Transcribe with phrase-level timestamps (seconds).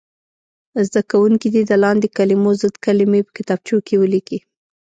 [0.87, 4.39] زده کوونکي دې د لاندې کلمو ضد کلمې په کتابچو کې ولیکي.